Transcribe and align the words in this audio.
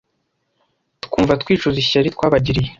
twumva 1.05 1.33
twicuza 1.41 1.77
ishyari 1.83 2.13
twabagiriye 2.15 2.69